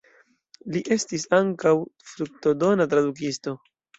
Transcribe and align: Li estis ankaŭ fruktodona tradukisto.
Li 0.75 0.79
estis 0.95 1.25
ankaŭ 1.41 1.75
fruktodona 2.13 2.89
tradukisto. 2.95 3.57